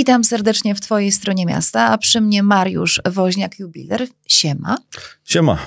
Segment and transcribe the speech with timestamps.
[0.00, 4.06] Witam serdecznie w Twojej stronie miasta, a przy mnie Mariusz Woźniak-Jubiler.
[4.26, 4.78] Siema.
[5.24, 5.58] Siema.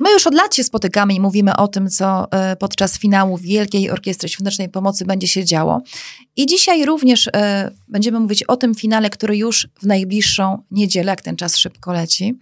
[0.00, 3.90] My już od lat się spotykamy i mówimy o tym, co e, podczas finału Wielkiej
[3.90, 5.82] Orkiestry Świątecznej Pomocy będzie się działo.
[6.36, 11.22] I dzisiaj również e, będziemy mówić o tym finale, który już w najbliższą niedzielę, jak
[11.22, 12.38] ten czas szybko leci.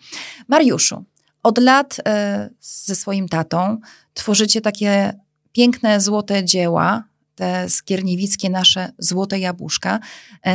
[0.48, 1.04] Mariuszu,
[1.42, 3.80] od lat e, ze swoim tatą
[4.14, 5.12] tworzycie takie
[5.52, 7.07] piękne, złote dzieła,
[7.38, 9.98] te skierniewickie nasze złote jabłuszka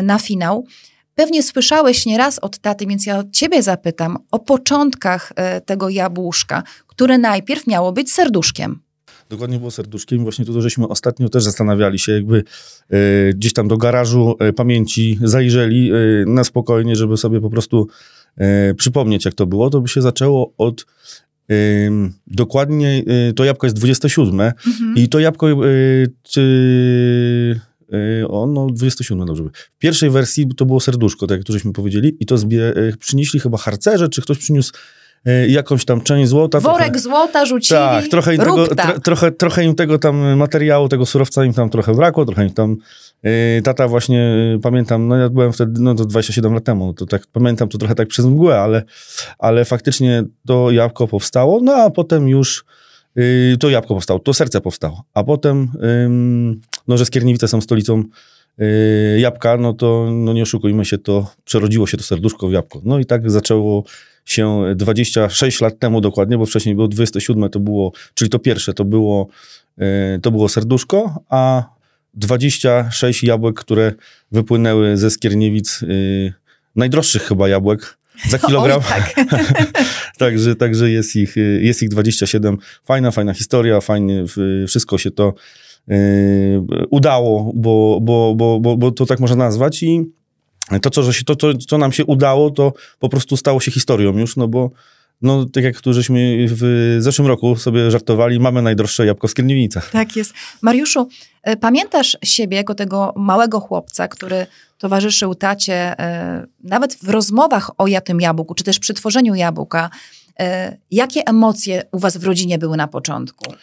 [0.03, 0.65] na finał.
[1.15, 5.33] Pewnie słyszałeś nieraz od taty, więc ja od ciebie zapytam o początkach
[5.65, 8.79] tego jabłuszka, które najpierw miało być serduszkiem.
[9.29, 10.23] Dokładnie było serduszkiem.
[10.23, 12.43] Właśnie to, żeśmy ostatnio też zastanawiali się, jakby
[12.89, 12.97] e,
[13.33, 17.87] gdzieś tam do garażu e, pamięci zajrzeli e, na spokojnie, żeby sobie po prostu
[18.37, 19.69] e, przypomnieć, jak to było.
[19.69, 20.85] To by się zaczęło od
[22.27, 24.95] dokładnie, e, to jabłko jest 27 mhm.
[24.95, 25.55] i to jabłko e,
[26.23, 27.59] czy
[28.27, 29.43] ono 27 dobrze.
[29.75, 33.39] W pierwszej wersji to było serduszko, tak jak to żeśmy powiedzieli, i to zbie, przynieśli
[33.39, 34.73] chyba harcerze, czy ktoś przyniósł
[35.47, 36.59] jakąś tam część złota.
[36.59, 38.99] Worek trochę, złota rzucili, Tak, trochę im, tego, tak.
[38.99, 42.77] trochę, trochę im tego tam materiału, tego surowca im tam trochę brakło, trochę im tam
[43.23, 43.31] yy,
[43.63, 47.27] tata właśnie, yy, pamiętam, no ja byłem wtedy, no to 27 lat temu, to tak
[47.31, 48.83] pamiętam to trochę tak przez mgłę, ale,
[49.39, 52.65] ale faktycznie to jabłko powstało, no a potem już
[53.59, 55.71] to jabłko powstało, to serce powstało, a potem,
[56.87, 58.03] no że Skierniewice są stolicą
[59.17, 62.81] jabłka, no to no nie oszukujmy się, to przerodziło się to serduszko w jabłko.
[62.83, 63.83] No i tak zaczęło
[64.25, 68.85] się 26 lat temu dokładnie, bo wcześniej było 27, to było, czyli to pierwsze, to
[68.85, 69.27] było,
[69.77, 71.63] e, to było serduszko, a
[72.13, 73.93] 26 jabłek, które
[74.31, 75.87] wypłynęły ze Skierniewic, e,
[76.75, 77.97] najdroższych chyba jabłek,
[78.29, 78.79] za kilogram.
[78.79, 79.13] Oj, tak.
[80.17, 82.57] także, także jest ich, jest ich 27.
[82.83, 84.23] Fajna, fajna historia, fajnie,
[84.67, 85.33] wszystko się to
[85.87, 85.95] yy,
[86.89, 90.01] udało, bo, bo, bo, bo, bo to tak można nazwać i
[90.81, 93.71] to, co, że się, to, to, co nam się udało, to po prostu stało się
[93.71, 94.71] historią już, no bo
[95.21, 99.89] no, tak jak tu żeśmy w zeszłym roku sobie żartowali, mamy najdroższe jabłko w Skierniewicach.
[99.89, 100.33] Tak jest.
[100.61, 101.07] Mariuszu,
[101.43, 104.47] e, pamiętasz siebie jako tego małego chłopca, który
[104.83, 109.89] towarzyszył tacie e, nawet w rozmowach o tym jabłku, czy też przy tworzeniu jabłka.
[110.39, 113.53] E, jakie emocje u was w rodzinie były na początku?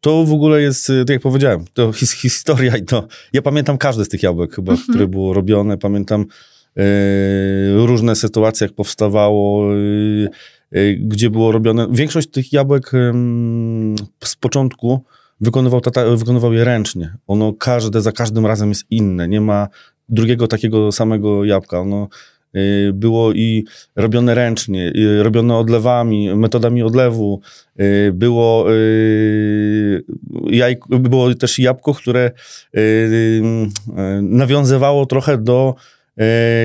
[0.00, 3.06] To w ogóle jest, tak jak powiedziałem, to his, historia i to...
[3.32, 4.88] Ja pamiętam każde z tych jabłek chyba, mhm.
[4.88, 5.78] które było robione.
[5.78, 6.26] Pamiętam
[6.76, 6.82] e,
[7.86, 9.74] różne sytuacje, jak powstawało,
[10.72, 11.86] e, gdzie było robione.
[11.90, 13.12] Większość tych jabłek e,
[14.24, 15.04] z początku
[15.42, 17.16] wykonywał, tata, wykonywał je ręcznie.
[17.26, 19.28] Ono każde, za każdym razem jest inne.
[19.28, 19.68] Nie ma
[20.08, 21.80] drugiego takiego samego jabłka.
[21.80, 22.08] Ono
[22.56, 23.64] Y, było i
[23.96, 24.92] robione ręcznie,
[25.22, 27.40] robione odlewami, metodami odlewu.
[27.80, 30.04] Y, było, y,
[30.46, 32.30] jajko, było też jabłko, które
[34.22, 35.74] nawiązywało trochę do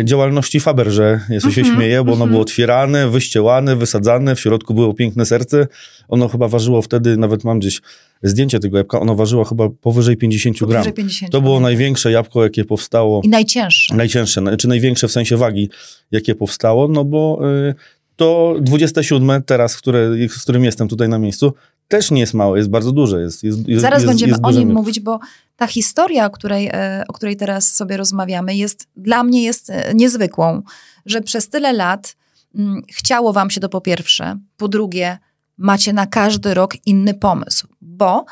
[0.03, 1.19] działalności Faberże.
[1.29, 2.31] Ja się mm -hmm, śmieję, bo ono mm -hmm.
[2.31, 5.67] było otwierane, wyściełane, wysadzane, w środku było piękne serce.
[6.07, 7.81] Ono chyba ważyło wtedy, nawet mam gdzieś
[8.23, 10.69] zdjęcie tego jabłka, ono ważyło chyba powyżej 50 gram.
[10.69, 13.21] Powyżej 50, to było największe jabłko, jakie powstało.
[13.23, 13.95] I najcięższe.
[13.95, 15.69] Najcięższe, czy największe w sensie wagi,
[16.11, 17.39] jakie powstało, no bo
[17.69, 17.75] y,
[18.15, 21.53] to 27 teraz, które, z którym jestem tutaj na miejscu,
[21.87, 23.21] też nie jest małe, jest bardzo duże.
[23.21, 25.19] Jest, jest, jest Zaraz jest, będziemy o nim mówić, bo
[25.55, 29.93] ta historia, o której, e, o której teraz sobie rozmawiamy, jest dla mnie jest e,
[29.93, 30.61] niezwykłą,
[31.05, 32.15] że przez tyle lat
[32.55, 35.17] mm, chciało wam się to po pierwsze, po drugie
[35.57, 38.25] macie na każdy rok inny pomysł, bo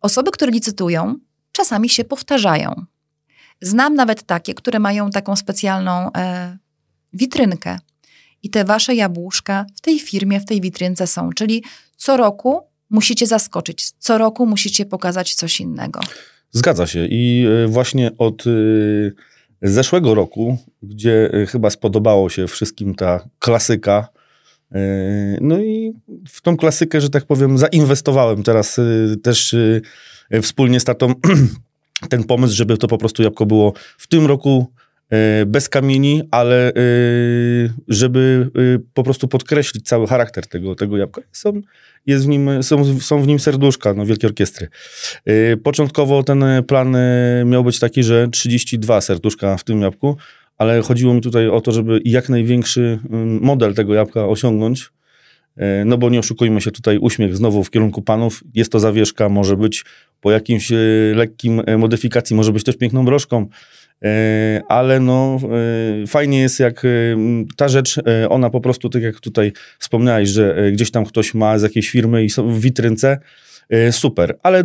[0.00, 1.14] osoby, które licytują,
[1.52, 2.84] czasami się powtarzają.
[3.60, 6.58] Znam nawet takie, które mają taką specjalną e,
[7.12, 7.78] witrynkę.
[8.42, 11.30] I te wasze jabłuszka w tej firmie, w tej witrynce są.
[11.32, 11.64] Czyli
[11.96, 12.60] co roku
[12.90, 16.00] musicie zaskoczyć, co roku musicie pokazać coś innego.
[16.50, 17.06] Zgadza się.
[17.06, 18.50] I e, właśnie od e,
[19.62, 24.08] zeszłego roku, gdzie e, chyba spodobało się wszystkim ta klasyka,
[25.40, 25.92] no i
[26.28, 28.82] w tą klasykę, że tak powiem, zainwestowałem teraz e,
[29.22, 29.54] też
[30.30, 31.14] e, wspólnie z tatą
[32.10, 34.66] ten pomysł, żeby to po prostu jabłko było w tym roku
[35.46, 36.72] bez kamieni, ale
[37.88, 38.50] żeby
[38.94, 41.22] po prostu podkreślić cały charakter tego, tego jabłka.
[41.32, 41.60] Są,
[42.06, 44.68] jest w nim, są, są w nim serduszka no, Wielkiej Orkiestry.
[45.62, 46.96] Początkowo ten plan
[47.44, 50.16] miał być taki, że 32 serduszka w tym jabłku,
[50.62, 52.98] ale chodziło mi tutaj o to, żeby jak największy
[53.40, 54.90] model tego jabłka osiągnąć,
[55.56, 59.28] e, no bo nie oszukujmy się tutaj, uśmiech znowu w kierunku panów, jest to zawieszka,
[59.28, 59.84] może być
[60.20, 60.76] po jakimś e,
[61.14, 63.46] lekkim e, modyfikacji, może być też piękną broszką,
[64.68, 65.38] ale no
[66.06, 66.86] fajnie jest jak
[67.56, 71.62] ta rzecz, ona po prostu, tak jak tutaj wspomniałeś, że gdzieś tam ktoś ma z
[71.62, 73.18] jakiejś firmy i w witrynce,
[73.90, 74.64] super, ale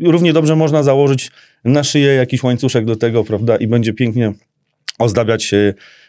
[0.00, 1.30] równie dobrze można założyć
[1.64, 4.32] na szyję jakiś łańcuszek do tego, prawda, i będzie pięknie
[4.98, 5.54] ozdabiać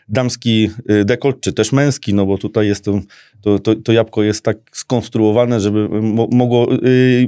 [0.08, 0.70] damski
[1.06, 3.00] dekolt, czy też męski, no bo tutaj jest to,
[3.42, 5.90] to, to, to jabłko jest tak skonstruowane, żeby
[6.32, 6.68] mogło,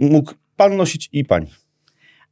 [0.02, 1.48] mógł pan nosić i pani.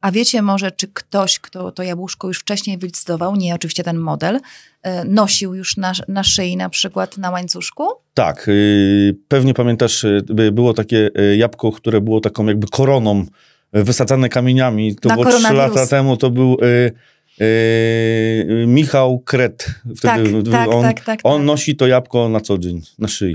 [0.00, 4.40] A wiecie może, czy ktoś, kto to jabłuszko już wcześniej wylicytował, nie oczywiście ten model,
[4.82, 7.88] e, nosił już na, na szyi na przykład na łańcuszku?
[8.14, 8.50] Tak.
[9.28, 10.06] Pewnie pamiętasz,
[10.52, 13.26] było takie jabłko, które było taką jakby koroną
[13.72, 14.96] wysadzane kamieniami.
[14.96, 16.56] To na było trzy lata temu, to był...
[18.66, 19.66] Michał Kret.
[19.96, 21.46] Wtedy tak, tak, on, tak, tak, on tak.
[21.46, 23.34] nosi to jabłko na co dzień, na szyi.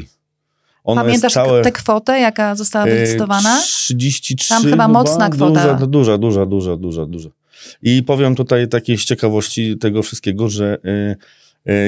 [0.83, 3.61] Ono Pamiętasz całe, tę kwotę, jaka została wylicytowana?
[3.61, 5.73] 33 Tam chyba mocna kwota.
[5.73, 7.29] Duża, duża, duża, duża, duża, duża.
[7.81, 11.15] I powiem tutaj takiej z ciekawości tego wszystkiego, że y, y,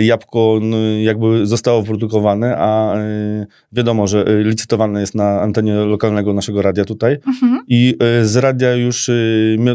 [0.02, 6.62] jabłko no, jakby zostało produkowane, a y, wiadomo, że licytowane jest na antenie lokalnego naszego
[6.62, 7.64] radia tutaj mhm.
[7.68, 9.10] i z radia już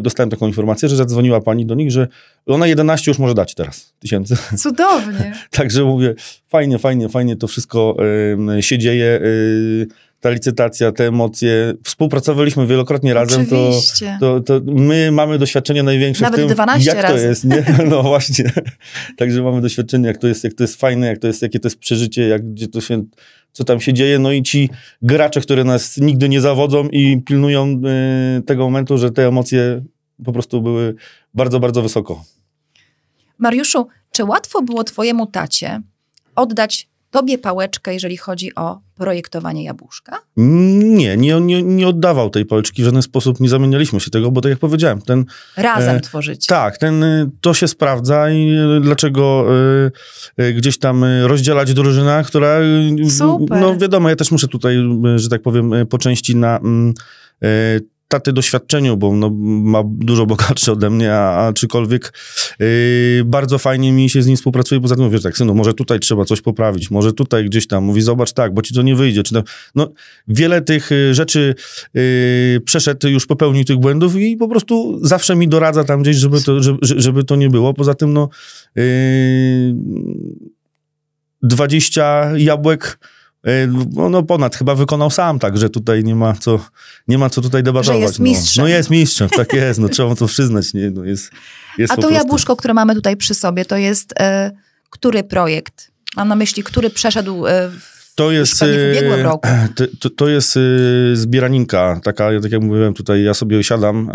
[0.00, 2.08] dostałem taką informację, że zadzwoniła pani do nich, że
[2.46, 4.36] ona 11 już może dać teraz tysięcy.
[4.56, 5.32] Cudownie.
[5.50, 6.14] Także mówię,
[6.48, 7.96] fajnie, fajnie, fajnie to wszystko
[8.60, 9.20] się dzieje
[10.22, 11.74] ta licytacja, te emocje.
[11.84, 13.46] Współpracowaliśmy wielokrotnie razem.
[13.46, 13.80] To,
[14.20, 17.14] to, to my mamy doświadczenie największe Nawet w tym, 12 jak razy.
[17.14, 17.44] to jest.
[17.44, 17.64] Nie?
[17.90, 18.52] No właśnie.
[19.16, 21.68] Także mamy doświadczenie, jak to jest, jak to jest fajne, jak to jest, jakie to
[21.68, 23.04] jest przeżycie, jak, gdzie to się,
[23.52, 24.18] co tam się dzieje.
[24.18, 24.70] No i ci
[25.02, 27.80] gracze, które nas nigdy nie zawodzą i pilnują
[28.38, 29.84] y, tego momentu, że te emocje
[30.24, 30.94] po prostu były
[31.34, 32.24] bardzo, bardzo wysoko.
[33.38, 35.80] Mariuszu, czy łatwo było twojemu tacie
[36.34, 40.18] oddać tobie pałeczkę, jeżeli chodzi o projektowanie jabłuszka?
[40.36, 44.40] Nie, nie, nie, nie oddawał tej pałeczki w żaden sposób, nie zamienialiśmy się tego, bo
[44.40, 45.24] tak jak powiedziałem, ten...
[45.56, 46.46] Razem e, tworzycie.
[46.48, 49.46] Tak, ten, e, to się sprawdza i e, dlaczego
[50.36, 52.58] e, e, gdzieś tam rozdzielać drużynę, która...
[53.08, 53.60] Super.
[53.60, 54.76] No wiadomo, ja też muszę tutaj,
[55.16, 56.94] że tak powiem, po części na mm,
[58.12, 62.12] taty doświadczeniu, bo no, ma dużo bogatsze ode mnie, a, a czykolwiek
[62.60, 62.66] yy,
[63.24, 66.24] bardzo fajnie mi się z nim współpracuje, poza tym wiesz tak, synu, może tutaj trzeba
[66.24, 69.34] coś poprawić, może tutaj gdzieś tam, mówi zobacz tak, bo ci to nie wyjdzie, czy
[69.34, 69.42] tam,
[69.74, 69.92] no
[70.28, 71.54] wiele tych y, rzeczy
[71.94, 76.42] yy, przeszedł, już popełnił tych błędów i po prostu zawsze mi doradza tam gdzieś, żeby
[76.42, 78.28] to, żeby, żeby to nie było, poza tym no
[78.76, 78.82] yy,
[81.42, 82.98] 20 jabłek
[83.92, 86.60] no, no, ponad chyba wykonał sam, także tutaj nie ma co,
[87.08, 87.98] nie ma co tutaj debatować.
[87.98, 88.24] Że jest no.
[88.24, 88.64] mistrzem.
[88.64, 90.74] No, jest mistrzem, tak jest, no trzeba to przyznać.
[90.74, 90.90] Nie?
[90.90, 91.30] No, jest,
[91.78, 94.50] jest A to jabłuszko, które mamy tutaj przy sobie, to jest e,
[94.90, 95.92] który projekt?
[96.16, 99.48] Mam na myśli, który przeszedł e, w to jest, w ubiegłym e, roku.
[100.00, 100.60] To, to, jest e,
[101.16, 104.10] zbieraninka, taka, tak jak mówiłem tutaj, ja sobie siadam,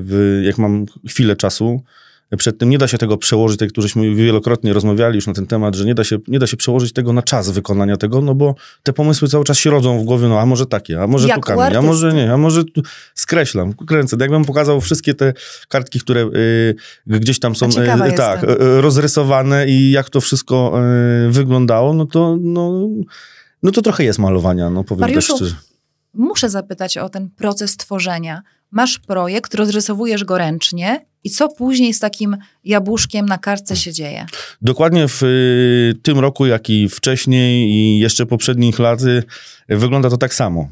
[0.00, 1.82] w, jak mam chwilę czasu,
[2.38, 5.46] przed tym nie da się tego przełożyć, tak jak żeśmy wielokrotnie rozmawiali już na ten
[5.46, 8.34] temat, że nie da, się, nie da się przełożyć tego na czas wykonania tego, no
[8.34, 11.28] bo te pomysły cały czas się rodzą w głowie, no a może takie, a może
[11.28, 12.82] jak tu kamień, a może nie, a może tu
[13.14, 14.16] skreślam, kręcę.
[14.20, 15.32] Jakbym pokazał wszystkie te
[15.68, 16.76] kartki, które y,
[17.06, 20.80] gdzieś tam są y, tak, y, rozrysowane i jak to wszystko
[21.26, 22.88] y, wyglądało, no to, no,
[23.62, 25.75] no to trochę jest malowania, no powiem Mariuszu, tak szczerze.
[26.16, 28.42] Muszę zapytać o ten proces tworzenia.
[28.70, 34.26] Masz projekt, rozrysowujesz go ręcznie i co później z takim jabłuszkiem na kartce się dzieje?
[34.62, 39.22] Dokładnie w y, tym roku, jak i wcześniej i jeszcze poprzednich lat y,
[39.68, 40.68] wygląda to tak samo.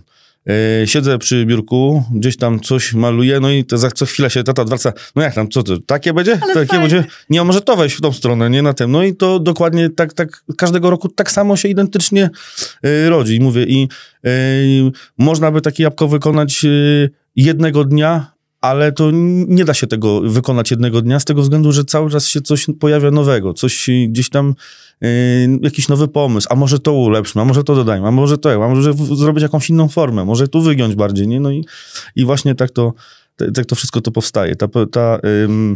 [0.82, 4.42] Y, siedzę przy biurku, gdzieś tam coś maluję, no i to za co chwilę się
[4.42, 6.38] tata odwraca, no jak tam, co to, takie będzie?
[6.42, 6.82] Ale takie fajnie.
[6.82, 7.04] będzie?
[7.30, 8.90] Nie, może to wejść w tą stronę, nie na tym.
[8.90, 12.30] No i to dokładnie tak, tak każdego roku tak samo się identycznie
[12.86, 13.36] y, rodzi.
[13.36, 13.88] I mówię, i
[14.26, 14.28] y,
[15.18, 18.33] można by takie jabłko wykonać y, jednego dnia,
[18.64, 19.10] ale to
[19.48, 22.66] nie da się tego wykonać jednego dnia z tego względu, że cały czas się coś
[22.80, 24.54] pojawia nowego, coś gdzieś tam,
[25.00, 25.08] yy,
[25.62, 28.68] jakiś nowy pomysł, a może to ulepszmy, a może to dodajmy, a może to, a
[28.68, 31.40] może zrobić jakąś inną formę, może tu wygiąć bardziej, nie?
[31.40, 31.64] No i,
[32.16, 32.92] i właśnie tak to,
[33.54, 34.56] tak to wszystko to powstaje.
[34.56, 35.18] Ta, ta,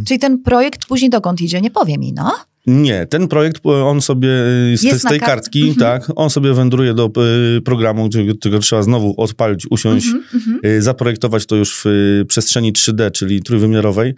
[0.07, 1.61] Czyli ten projekt później dokąd idzie?
[1.61, 2.33] Nie powie mi, no?
[2.69, 4.29] Nie, ten projekt, on sobie
[4.75, 5.79] z, z tej kartki, mhm.
[5.79, 7.11] tak, on sobie wędruje do
[7.57, 12.73] y, programu, którego trzeba znowu odpalić, usiąść, mhm, y, zaprojektować to już w y, przestrzeni
[12.73, 14.15] 3D, czyli trójwymiarowej.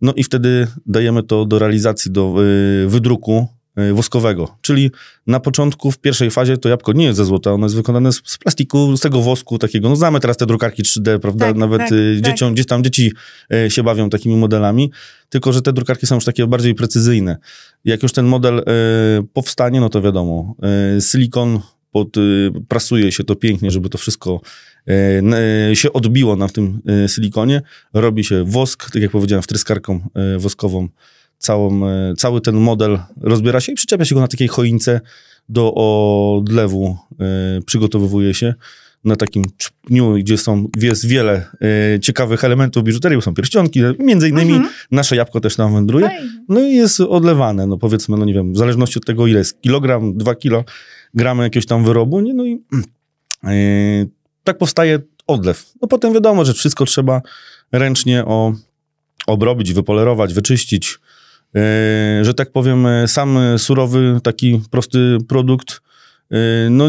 [0.00, 2.34] No i wtedy dajemy to do realizacji, do
[2.86, 3.48] wydruku
[3.92, 4.56] woskowego.
[4.60, 4.90] Czyli
[5.26, 8.20] na początku, w pierwszej fazie to jabłko nie jest ze złota, ono jest wykonane z,
[8.24, 9.88] z plastiku, z tego wosku takiego.
[9.88, 11.46] No znamy teraz te drukarki 3D, prawda?
[11.46, 12.54] Tak, Nawet tak, dzieciom, tak.
[12.54, 13.12] gdzieś tam dzieci
[13.68, 14.90] się bawią takimi modelami
[15.28, 17.36] tylko że te drukarki są już takie bardziej precyzyjne.
[17.84, 18.62] Jak już ten model y,
[19.32, 20.54] powstanie, no to wiadomo,
[21.10, 21.60] silikon
[21.92, 22.08] pod,
[22.68, 24.40] prasuje się to pięknie, żeby to wszystko
[25.74, 27.62] się odbiło na tym silikonie.
[27.92, 30.00] Robi się wosk, tak jak powiedziałem, wtryskarką
[30.38, 30.88] woskową.
[31.38, 31.80] Całą,
[32.16, 35.00] cały ten model rozbiera się i przyczepia się go na takiej choince
[35.48, 36.96] do odlewu,
[37.66, 38.54] przygotowywuje się.
[39.04, 41.46] na takim czpniu, gdzie są, jest wiele
[41.94, 44.72] e, ciekawych elementów biżuterii, są pierścionki, między innymi mhm.
[44.90, 46.10] nasze jabłko też tam wędruje.
[46.48, 49.60] No i jest odlewane, no powiedzmy, no nie wiem, w zależności od tego, ile jest
[49.60, 52.34] kilogram, dwa kilogramy jakiegoś tam wyrobu, nie?
[52.34, 52.62] no i
[53.44, 53.50] e,
[54.44, 55.72] tak powstaje odlew.
[55.82, 57.22] No potem wiadomo, że wszystko trzeba
[57.72, 58.52] ręcznie o,
[59.26, 60.98] obrobić, wypolerować, wyczyścić, e,
[62.22, 65.80] że tak powiem, sam surowy, taki prosty produkt,
[66.70, 66.88] no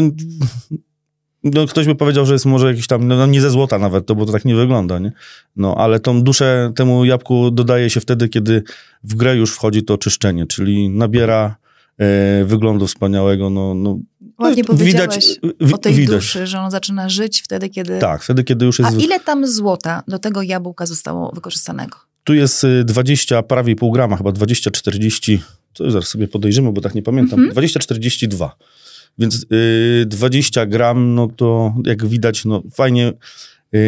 [1.44, 4.14] no, ktoś by powiedział, że jest może jakiś tam, no nie ze złota nawet, to
[4.14, 5.12] bo to tak nie wygląda, nie?
[5.56, 8.62] No, ale tą duszę temu jabłku dodaje się wtedy, kiedy
[9.04, 11.56] w grę już wchodzi to czyszczenie, czyli nabiera
[11.98, 13.98] e, wyglądu wspaniałego, no, no
[14.38, 16.16] Ładnie powiedziałeś widać, o tej widać.
[16.16, 17.98] duszy, że on zaczyna żyć wtedy, kiedy...
[17.98, 18.90] Tak, wtedy, kiedy już jest...
[18.90, 22.09] A ile tam złota do tego jabłka zostało wykorzystanego?
[22.24, 25.38] Tu jest 20, y, prawie pół grama, chyba 20-40,
[25.74, 27.66] co zaraz sobie podejrzymy, bo tak nie pamiętam, mhm.
[27.66, 28.48] 20-42.
[29.18, 33.12] Więc yy, 20 gram, no to jak widać, no fajnie.
[33.72, 33.80] Yy,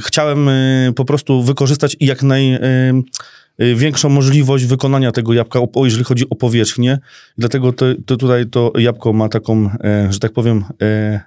[0.00, 6.34] chciałem yy, po prostu wykorzystać jak największą y, możliwość wykonania tego jabłka, jeżeli chodzi o
[6.34, 6.98] powierzchnię.
[7.38, 11.20] Dlatego to, to tutaj to jabłko ma taką, e, że tak powiem, e,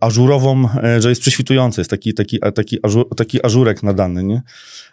[0.00, 4.42] ażurową, e, że jest prześwitujące, jest taki, taki, taki, ażur, taki ażurek nadany, nie?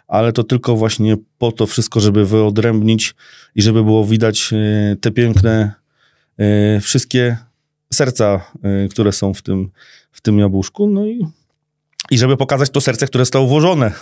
[0.08, 3.14] Ale to tylko właśnie po to wszystko, żeby wyodrębnić
[3.54, 4.50] i żeby było widać
[5.00, 5.72] te piękne
[6.80, 7.36] wszystkie
[7.92, 8.40] serca,
[8.90, 9.70] które są w tym,
[10.12, 11.26] w tym jabłuszku, no i,
[12.10, 13.92] i żeby pokazać to serce, które zostało włożone.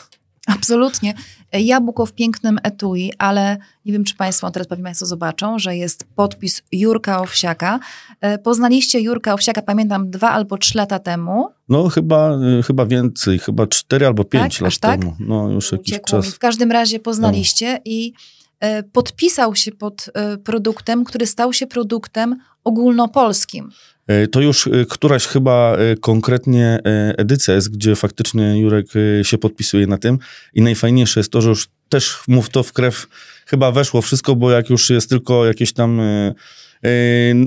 [0.46, 1.14] Absolutnie.
[1.52, 6.04] Jabłko w pięknym etui, ale nie wiem, czy Państwo, teraz pewnie Państwo zobaczą, że jest
[6.16, 7.80] podpis Jurka Owsiaka.
[8.20, 11.48] E, poznaliście Jurka Owsiaka, pamiętam, dwa albo trzy lata temu.
[11.68, 14.62] No chyba, y, chyba więcej, chyba cztery albo pięć tak?
[14.62, 15.00] lat tak?
[15.00, 15.16] temu.
[15.20, 16.26] No już jakiś czas.
[16.26, 16.32] Mi.
[16.32, 17.80] W każdym razie poznaliście no.
[17.84, 18.43] i E,
[18.92, 23.70] podpisał się pod e, produktem, który stał się produktem ogólnopolskim.
[24.06, 26.78] E, to już któraś chyba konkretnie
[27.16, 28.87] edycja jest, gdzie faktycznie Jurek
[29.23, 30.18] się podpisuje na tym
[30.54, 33.06] i najfajniejsze jest to, że już też mów to w krew
[33.46, 36.00] chyba weszło wszystko, bo jak już jest tylko jakieś tam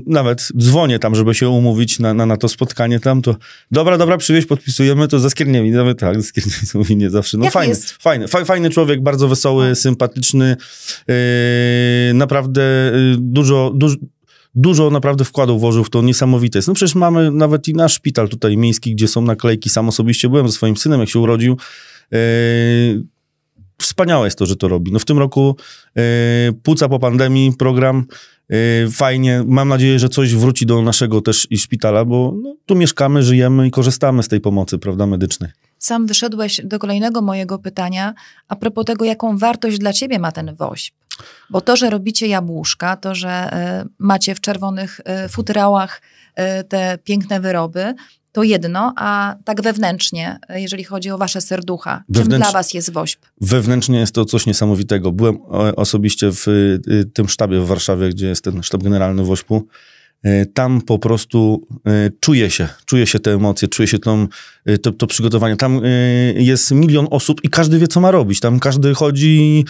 [0.06, 3.36] nawet dzwonię tam, żeby się umówić na, na, na to spotkanie tam, to
[3.70, 7.38] dobra, dobra, przywieź, podpisujemy, to za Skierniewi, nawet tak, za Skierniewi nie zawsze.
[7.38, 7.90] No Jak fajny, jest?
[7.90, 10.56] fajny, fajny człowiek, bardzo wesoły, sympatyczny,
[11.08, 11.14] yy,
[12.14, 13.96] naprawdę yy, dużo, dużo
[14.54, 16.68] dużo naprawdę wkładu włożył w to, niesamowite jest.
[16.68, 20.48] No przecież mamy nawet i nasz szpital tutaj miejski, gdzie są naklejki, sam osobiście byłem
[20.48, 21.56] ze swoim synem, jak się urodził.
[22.10, 22.18] Yy,
[23.80, 24.92] wspaniałe jest to, że to robi.
[24.92, 25.56] No w tym roku
[25.96, 26.02] yy,
[26.62, 28.06] Płuca po pandemii, program
[28.92, 29.42] fajnie.
[29.46, 33.66] Mam nadzieję, że coś wróci do naszego też i szpitala, bo no, tu mieszkamy, żyjemy
[33.66, 35.50] i korzystamy z tej pomocy, prawda, medycznej.
[35.78, 38.14] Sam wyszedłeś do kolejnego mojego pytania
[38.48, 40.94] a propos tego, jaką wartość dla ciebie ma ten woźb.
[41.50, 43.50] Bo to, że robicie jabłuszka, to, że
[43.84, 46.02] y, macie w czerwonych y, futrałach
[46.60, 47.94] y, te piękne wyroby,
[48.32, 53.26] to jedno, a tak wewnętrznie, jeżeli chodzi o wasze serducha, czym dla was jest WOŚP?
[53.40, 55.12] Wewnętrznie jest to coś niesamowitego.
[55.12, 55.38] Byłem
[55.76, 59.66] osobiście w y, tym sztabie w Warszawie, gdzie jest ten sztab generalny WOŚP-u
[60.54, 64.26] tam po prostu e, czuje się, czuje się te emocje, czuje się tą,
[64.66, 65.56] e, to, to przygotowanie.
[65.56, 65.80] Tam
[66.34, 68.40] jest milion osób i każdy wie, co ma robić.
[68.40, 69.64] Tam każdy chodzi,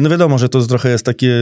[0.00, 1.32] no wiadomo, że to trochę jest takie,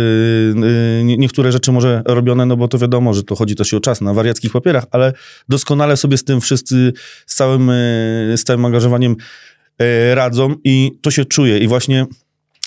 [1.02, 4.14] niektóre rzeczy może robione, no bo to wiadomo, że to chodzi też o czas na
[4.14, 5.12] wariackich papierach, ale
[5.48, 6.92] doskonale sobie z tym wszyscy,
[7.26, 7.70] z całym,
[8.36, 9.16] z całym angażowaniem
[10.14, 12.06] radzą i to się czuje i właśnie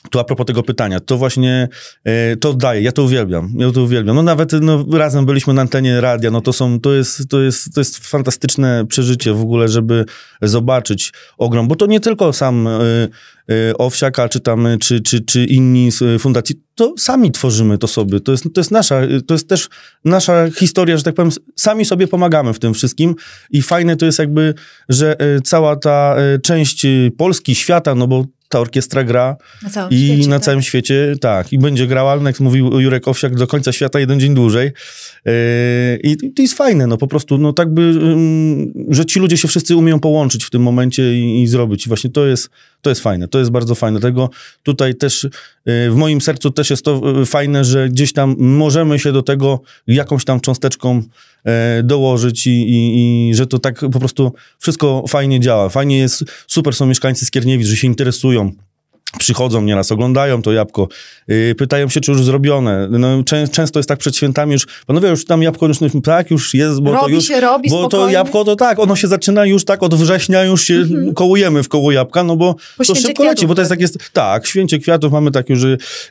[0.10, 1.68] tu a propos tego pytania, to właśnie
[2.04, 4.16] e, to daje, ja to uwielbiam, ja to uwielbiam.
[4.16, 7.74] No nawet no, razem byliśmy na antenie radia, no to są, to jest, to jest,
[7.74, 10.06] to jest fantastyczne przeżycie w ogóle, żeby
[10.42, 13.10] zobaczyć ogrom, bo to nie tylko sam y,
[13.52, 18.20] y, Owsiaka, czy tam, czy, czy, czy inni z fundacji, to sami tworzymy to sobie,
[18.20, 19.70] to jest, to jest nasza, to jest też
[20.06, 23.16] nasza historia, że tak powiem, sami sobie pomagamy w tym wszystkim
[23.52, 24.54] i fajne to jest jakby,
[24.90, 26.86] że cała ta część
[27.18, 30.46] Polski, świata, no bo ta orkiestra gra na i świecie, na tak?
[30.46, 34.36] całym świecie, tak, i będzie grała, jak mówił Jurek Owsiak, do końca świata jeden dzień
[34.36, 34.72] dłużej.
[35.26, 35.34] Yy,
[36.04, 37.94] I to jest fajne, no po prostu, no tak by,
[38.90, 41.86] że ci ludzie się wszyscy umieją połączyć w tym momencie i, i zrobić.
[41.86, 42.50] I właśnie to jest,
[42.84, 44.00] to jest fajne, to jest bardzo fajne.
[44.00, 44.30] Tego
[44.63, 49.12] tutaj też, yy, w moim sercu też jest to fajne, że gdzieś tam możemy się
[49.12, 51.04] do tego jakąś tam cząsteczką
[51.84, 55.70] dołożyć i, i, i, że to tak po prostu wszystko fajnie działa.
[55.70, 58.52] Fajnie jest, super są mieszkańcy Skierniewic, że się interesują
[59.20, 60.88] przychodzą nieraz, oglądają to jabłko,
[61.27, 62.88] yy, pytają się, czy już zrobione.
[62.89, 66.53] No, czę, często jest tak przed świętami już, panowie, już tam jabłko już, tak, już
[66.53, 67.27] jest, bo robi to już...
[67.27, 68.05] się, robi Bo spokojnie.
[68.05, 71.13] to jabłko to tak, ono się zaczyna już tak od września, już się mhm.
[71.13, 73.98] kołujemy w koło jabłka, no bo Po to szybko leci, bo to jest tak jest,
[74.13, 75.62] tak, święcie kwiatów mamy tak już,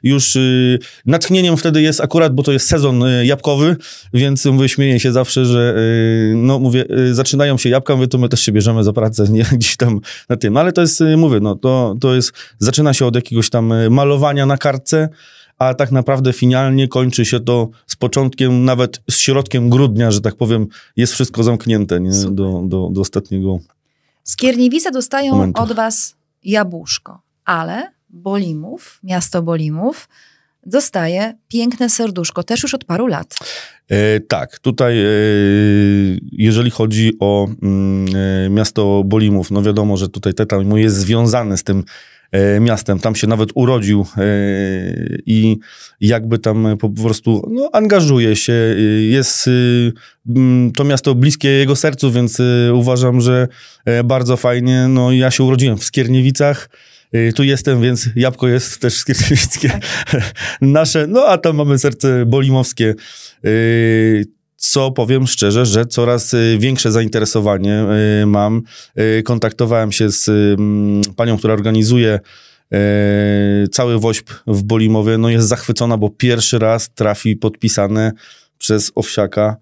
[0.02, 3.76] już yy, natchnieniem wtedy jest akurat, bo to jest sezon yy, jabłkowy,
[4.14, 5.74] więc mówię, śmieję się zawsze, że
[6.28, 9.26] yy, no mówię, yy, zaczynają się jabłka, mówię, to my też się bierzemy za pracę,
[9.30, 12.91] nie, gdzieś tam na tym, ale to jest, yy, mówię, no to, to jest, zaczyna
[12.94, 15.08] się od jakiegoś tam malowania na kartce,
[15.58, 20.34] a tak naprawdę finalnie kończy się to z początkiem, nawet z środkiem grudnia, że tak
[20.34, 22.10] powiem, jest wszystko zamknięte nie?
[22.10, 23.58] Do, do, do ostatniego.
[24.24, 25.62] Skierniewice dostają momentu.
[25.62, 30.08] od was jabłuszko, ale Bolimów, miasto Bolimów,
[30.66, 33.38] dostaje piękne serduszko, też już od paru lat.
[33.88, 35.06] E, tak, tutaj e,
[36.32, 38.06] jeżeli chodzi o mm,
[38.46, 41.84] e, miasto Bolimów, no wiadomo, że tutaj Teta mój jest związany z tym e,
[42.60, 44.24] miastem, tam się nawet urodził e,
[45.26, 45.58] i
[46.00, 48.52] jakby tam po prostu no, angażuje się,
[49.10, 49.50] jest
[50.28, 53.48] mm, to miasto bliskie jego sercu, więc e, uważam, że
[54.04, 56.70] bardzo fajnie, no ja się urodziłem w Skierniewicach,
[57.34, 59.82] tu jestem, więc jabłko jest też skierniewickie tak.
[60.60, 62.94] nasze, no a tam mamy serce bolimowskie,
[64.64, 67.84] co powiem szczerze, że coraz większe zainteresowanie
[68.26, 68.62] mam.
[69.24, 70.30] Kontaktowałem się z
[71.16, 72.20] panią, która organizuje
[73.72, 78.12] cały WOŚP w Bolimowie, no jest zachwycona, bo pierwszy raz trafi podpisane
[78.58, 79.56] przez Owsiaka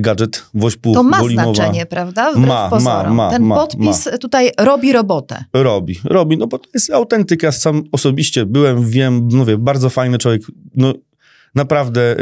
[0.00, 1.54] gadżet Woźpu To ma Bolimowa.
[1.54, 2.32] znaczenie, prawda?
[2.32, 5.44] Ma, ma, ma, Ten ma, podpis tutaj robi robotę.
[5.52, 7.52] Robi, robi, no bo to jest autentyka.
[7.52, 10.42] Sam osobiście byłem, wiem, mówię, bardzo fajny człowiek.
[10.76, 10.92] No
[11.54, 12.16] naprawdę,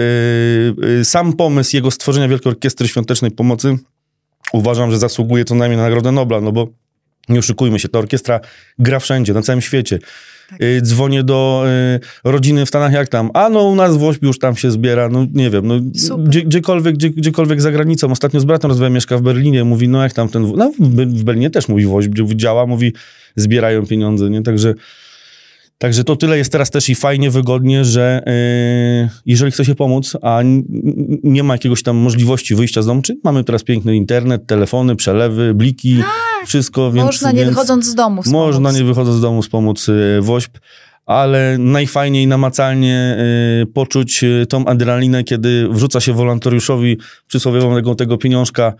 [0.80, 3.76] yy, yy, sam pomysł jego stworzenia Wielkiej Orkiestry Świątecznej Pomocy
[4.52, 6.68] uważam, że zasługuje co najmniej na Nagrodę Nobla, no bo
[7.28, 8.40] nie oszukujmy się, ta orkiestra
[8.78, 9.98] gra wszędzie, na całym świecie.
[10.50, 10.58] Tak.
[10.82, 11.64] Dzwonię do
[12.24, 13.30] y, rodziny w Stanach, jak tam?
[13.34, 15.74] A no u nas w już tam się zbiera, no nie wiem, no
[16.18, 18.10] gdzie, gdziekolwiek, gdzie, gdziekolwiek za granicą.
[18.10, 21.50] Ostatnio z bratem rozmawiałem, mieszka w Berlinie, mówi, no jak tam ten, no w Berlinie
[21.50, 22.92] też mówi w Ośpiu, działa, mówi,
[23.36, 24.42] zbierają pieniądze, nie?
[24.42, 24.74] Także
[25.78, 30.16] Także to tyle jest teraz też i fajnie, wygodnie, że yy, jeżeli chce się pomóc,
[30.22, 30.40] a
[31.22, 35.54] nie ma jakiegoś tam możliwości wyjścia z domu, czy mamy teraz piękny internet, telefony, przelewy,
[35.54, 36.92] bliki, tak, wszystko.
[36.92, 38.46] Więc, można nie więc wychodząc z domu wspomóc.
[38.46, 40.58] Można nie wychodząc z domu wspomóc yy, WOŚP
[41.06, 43.16] ale najfajniej namacalnie
[43.62, 48.74] y, poczuć y, tą adrenalinę, kiedy wrzuca się wolontariuszowi przysłowiowego tego pieniążka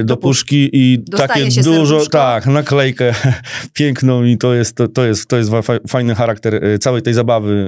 [0.00, 2.10] y, do puszki i Dostaje takie dużo, serduszko.
[2.10, 3.14] tak, naklejkę
[3.78, 5.50] piękną i to jest, to, to, jest, to jest
[5.88, 7.66] fajny charakter całej tej zabawy,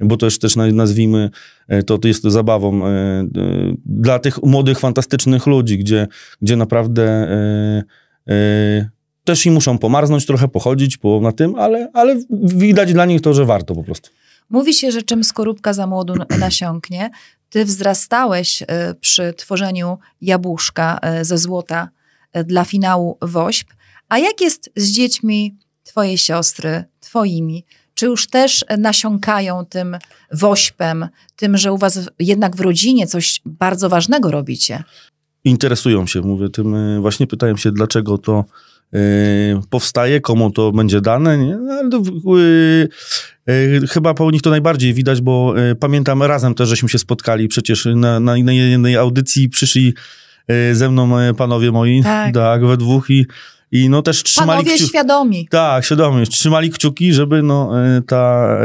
[0.00, 1.30] bo to już też nazwijmy,
[1.86, 2.80] to, to jest to zabawą
[3.86, 6.06] dla tych młodych, fantastycznych ludzi, gdzie,
[6.42, 7.28] gdzie naprawdę
[9.28, 13.34] też i muszą pomarznąć, trochę pochodzić po, na tym, ale, ale widać dla nich to,
[13.34, 14.10] że warto po prostu.
[14.50, 17.10] Mówi się, że czym skorupka za młodu nasiąknie.
[17.50, 21.88] Ty wzrastałeś e, przy tworzeniu jabłuszka e, ze złota
[22.32, 23.68] e, dla finału WOŚP.
[24.08, 27.64] A jak jest z dziećmi twojej siostry, twoimi?
[27.94, 29.96] Czy już też nasiąkają tym
[30.32, 34.84] wośpem, tym, że u was jednak w rodzinie coś bardzo ważnego robicie?
[35.44, 38.44] Interesują się, mówię tym, właśnie pytają się, dlaczego to
[39.70, 41.38] powstaje, komu to będzie dane.
[41.38, 41.56] Nie?
[41.56, 42.02] No, ale to,
[42.36, 42.88] yy,
[43.46, 47.48] yy, chyba po nich to najbardziej widać, bo yy, pamiętam razem też, żeśmy się spotkali
[47.48, 49.94] przecież na, na, na jednej audycji, przyszli
[50.48, 53.26] yy, ze mną yy, panowie moi, tak, tak we dwóch i
[53.72, 54.88] i no też trzymali Panowie kciuki.
[54.88, 55.48] świadomi.
[55.50, 56.26] Tak, świadomi.
[56.26, 57.72] Trzymali kciuki, żeby no
[58.06, 58.58] ta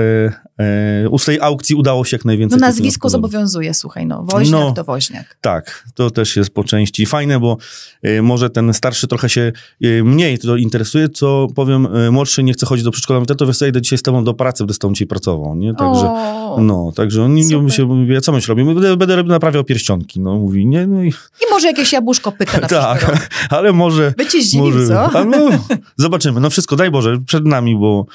[1.09, 2.59] u tej aukcji udało się jak najwięcej.
[2.59, 5.37] No nazwisko zobowiązuje, słuchaj, no woźniak no, to woźniak.
[5.41, 7.57] Tak, to też jest po części fajne, bo
[8.05, 9.51] y, może ten starszy trochę się
[9.85, 13.81] y, mniej to interesuje, co powiem, młodszy nie chce chodzić do przedszkola, to wiesz idę
[13.81, 15.75] dzisiaj z tobą do pracy, będę z tobą dzisiaj pracował, nie?
[15.75, 18.63] Także, o, no, także on nie, nie się mówi, co myś robi?
[18.63, 21.09] Będę, będę naprawiał pierścionki, no, mówi, nie, no i...
[21.09, 24.13] I może jakieś jabłuszko pyta na Tak, ale może...
[24.17, 25.19] By cię zdziwił, może, co?
[25.19, 25.49] A no,
[25.97, 28.05] zobaczymy, no wszystko, daj Boże, przed nami, bo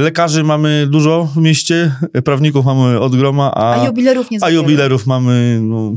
[0.00, 5.60] lekarzy mamy dużo mieście, prawników mamy od groma, a, a jubilerów nie A jubilerów mamy,
[5.62, 5.92] no...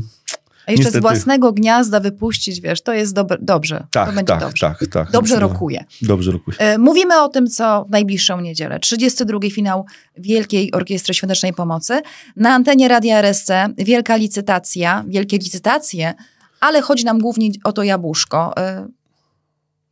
[0.66, 0.98] A jeszcze Niestety.
[0.98, 3.86] z własnego gniazda wypuścić, wiesz, to jest dobre, dobrze.
[3.90, 4.66] Tak, to będzie tak, dobrze.
[4.66, 5.10] tak, tak.
[5.10, 5.84] Dobrze rokuje.
[6.02, 6.58] Dobrze rokuje.
[6.58, 8.78] E, mówimy o tym, co w najbliższą niedzielę.
[8.78, 9.38] 32.
[9.50, 9.86] finał
[10.18, 12.00] Wielkiej Orkiestry Świątecznej Pomocy.
[12.36, 16.14] Na antenie Radia RSC wielka licytacja, wielkie licytacje,
[16.60, 18.56] ale chodzi nam głównie o to jabłuszko.
[18.56, 18.86] E,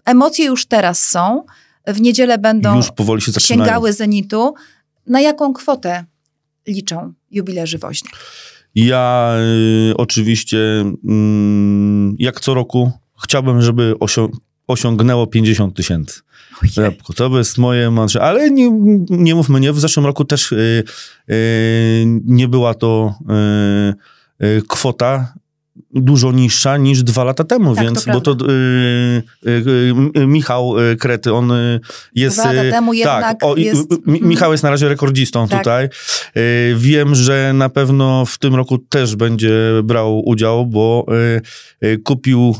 [0.04, 1.44] emocje już teraz są.
[1.86, 4.54] W niedzielę będą już powoli się sięgały zenitu.
[5.06, 6.04] Na jaką kwotę
[6.66, 8.10] liczą jubilerzy woźni?
[8.74, 9.34] Ja
[9.90, 10.84] y, oczywiście, y,
[12.18, 12.92] jak co roku,
[13.24, 14.28] chciałbym, żeby osią
[14.66, 16.20] osiągnęło 50 tysięcy.
[17.16, 18.22] To jest moje mantra.
[18.22, 18.70] Ale nie,
[19.10, 20.84] nie mówmy nie, w zeszłym roku też yy,
[21.28, 21.36] yy,
[22.24, 23.14] nie była to
[24.40, 25.34] yy, kwota
[25.94, 29.50] dużo niższa niż dwa lata temu, tak, więc, to bo to y, y,
[30.16, 31.80] y, Michał y, Krety, on y,
[32.14, 32.36] jest...
[32.36, 33.88] Dwa lata y, temu tak, o, jest...
[34.06, 35.58] Michał jest na razie rekordzistą tak.
[35.58, 35.88] tutaj.
[36.76, 39.52] wiem, że na pewno w tym roku też będzie
[39.84, 41.06] brał udział, bo
[42.04, 42.54] kupił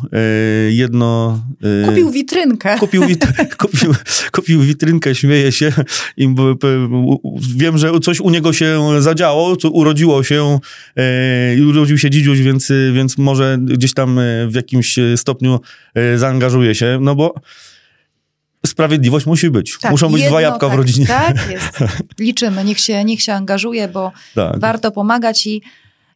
[0.71, 1.39] jedno...
[1.87, 2.79] kupił witrynkę.
[2.79, 3.27] Kupił, wit,
[3.59, 3.95] kupił,
[4.33, 5.73] kupił witrynkę, śmieje się.
[6.17, 6.35] I
[7.57, 10.59] wiem, że coś u niego się zadziało, co urodziło się,
[11.69, 15.61] urodził się dzidziuś, więc więc może gdzieś tam e, w jakimś e, stopniu
[15.95, 17.35] e, zaangażuje się, no bo
[18.67, 19.79] sprawiedliwość musi być.
[19.81, 21.07] Tak, Muszą być jedno, dwa jabłka tak, w rodzinie.
[21.07, 21.79] Tak jest.
[22.19, 22.65] Liczymy.
[22.65, 24.61] Niech się, niech się angażuje, bo tak.
[24.61, 25.63] warto pomagać i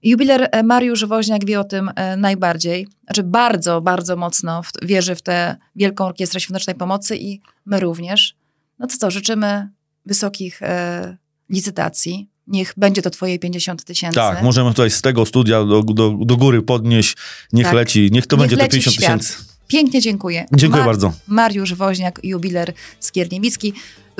[0.03, 2.87] jubiler Mariusz Woźniak wie o tym najbardziej.
[3.05, 8.35] Znaczy bardzo, bardzo mocno wierzy w tę Wielką Orkiestrę Świątecznej Pomocy i my również.
[8.79, 9.69] No to co, życzymy
[10.07, 11.17] wysokich e,
[11.51, 14.15] licytacji, niech będzie to twoje 50 tysięcy.
[14.15, 17.17] Tak, możemy tutaj z tego studia do, do, do góry podnieść,
[17.53, 17.75] niech tak.
[17.75, 19.35] leci, niech to niech będzie to 50 tysięcy.
[19.69, 20.47] Pięknie dziękuję.
[20.53, 21.13] Dziękuję Mar bardzo.
[21.29, 23.73] Mariusz Woźniak, jubiler Skierniewicki,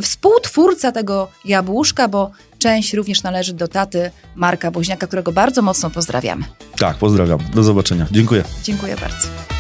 [0.03, 6.45] współtwórca tego jabłuszka, bo część również należy do taty Marka Woźniaka, którego bardzo mocno pozdrawiamy.
[6.79, 7.39] Tak, pozdrawiam.
[7.55, 8.07] Do zobaczenia.
[8.11, 8.45] Dziękuję.
[8.65, 9.58] Dziękuję bardzo.